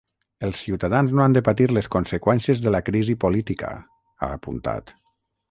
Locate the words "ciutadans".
0.67-1.13